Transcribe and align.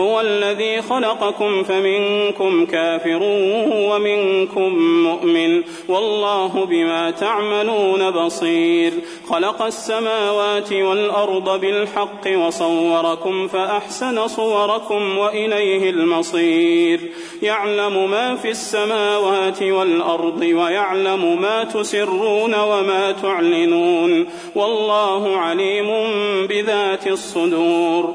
هو 0.00 0.20
الذي 0.20 0.82
خلقكم 0.82 1.62
فمنكم 1.62 2.66
كافر 2.66 3.18
ومنكم 3.66 4.78
مؤمن 4.78 5.62
والله 5.88 6.64
بما 6.64 7.10
تعملون 7.10 8.10
بصير. 8.10 8.92
خلق 9.28 9.62
السماوات 9.62 10.72
والأرض 10.72 11.60
بالحق 11.60 12.36
وصوركم 12.36 13.48
فأحسن 13.48 14.28
صوركم 14.28 15.18
وإليه 15.18 15.90
المصير. 15.90 17.00
يعلم 17.42 18.10
ما 18.10 18.36
في 18.36 18.50
السماوات 18.50 19.62
والأرض 19.62 20.40
ويعلم 20.40 21.42
ما 21.42 21.64
تسرون 21.64 22.54
وما 22.54 23.12
تعلنون. 23.22 24.26
والله 24.54 25.36
عليم 25.36 25.86
بذات 26.46 27.06
الصدور. 27.06 28.14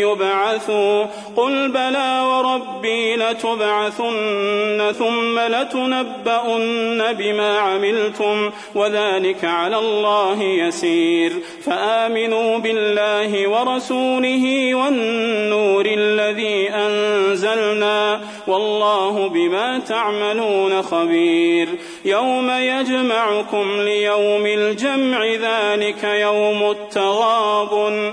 يبعثوا 0.00 1.04
قل 1.36 1.68
بلى 1.68 2.22
وربي 2.24 3.16
لتبعثن 3.16 4.92
ثم 4.98 5.38
لتنبؤن 5.38 7.12
بما 7.12 7.58
عملتم 7.58 8.50
وذلك 8.74 9.44
على 9.44 9.78
الله 9.78 10.42
يسير 10.42 11.32
فآمنوا 11.64 12.58
بالله 12.58 13.48
ورسوله 13.48 14.74
والنور 14.74 15.86
الذي 15.86 16.70
أنزلنا 16.70 18.20
والله 18.46 19.28
بما 19.28 19.78
تعملون 19.78 20.82
خبير 20.82 21.68
يوم 22.04 22.50
يجمعكم 22.50 23.80
ليوم 23.80 24.46
الجمع 24.46 25.24
ذلك 25.24 26.04
يوم 26.04 26.70
التغابن 26.70 28.12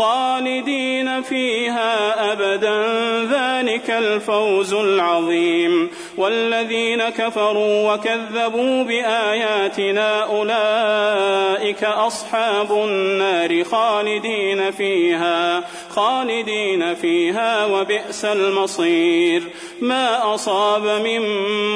خالدين 0.00 1.22
فيها 1.22 2.32
أبدا. 2.32 2.86
ذلك 3.24 3.90
الفوز 3.90 4.74
العظيم. 4.74 5.90
والذين 6.16 7.08
كفروا 7.08 7.94
وكذبوا 7.94 8.84
بآياتنا 8.84 10.24
أولئك 10.24 11.84
أصحاب 11.84 12.72
النار 12.72 13.64
خالدين 13.64 14.70
فيها 14.70 15.64
خالدين 15.90 16.94
فيها 16.94 17.66
وبئس 17.66 18.24
المصير. 18.24 19.42
ما 19.80 20.34
أصاب 20.34 20.82
من 20.82 21.20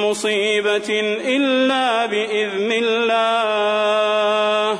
مصيبة 0.01 0.99
إلا 1.25 2.05
بإذن 2.05 2.71
الله. 2.71 4.79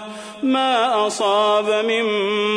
أصاب 1.07 1.85
من 1.85 2.03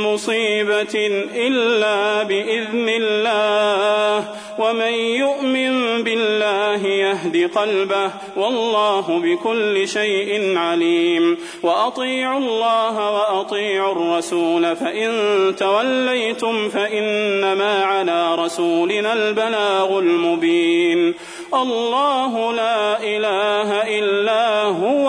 مصيبة 0.03 0.94
إلا 1.34 2.22
بإذن 2.22 2.88
الله. 2.88 4.25
ومن 4.59 4.92
يؤمن 4.92 6.04
بالله 6.04 6.87
يهد 6.87 7.50
قلبه 7.54 8.10
والله 8.37 9.06
بكل 9.19 9.88
شيء 9.88 10.58
عليم. 10.58 11.38
وأطيعوا 11.62 12.38
الله 12.38 13.12
وأطيعوا 13.12 13.92
الرسول 13.92 14.76
فإن 14.76 15.10
توليتم 15.58 16.69
فإنما 16.69 17.84
على 17.84 18.34
رسولنا 18.34 19.12
البلاغ 19.12 19.98
المبين. 19.98 21.14
الله 21.54 22.53
لا 22.53 23.03
إله 23.03 23.98
إلا 23.98 24.62
هو 24.62 25.08